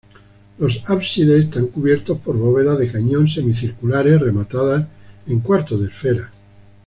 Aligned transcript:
Los 0.57 0.81
ábsides 0.87 1.43
están 1.43 1.67
cubiertos 1.67 2.17
por 2.17 2.35
bóvedas 2.35 2.79
de 2.79 2.91
cañón 2.91 3.27
semicirculares 3.27 4.19
rematadas 4.19 4.87
en 5.27 5.41
cuarto 5.41 5.77
de 5.77 5.89
esfera. 5.89 6.31